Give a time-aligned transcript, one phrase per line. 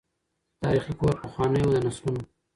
[0.61, 2.23] تاریخي کور پخوانی وو د نسلونو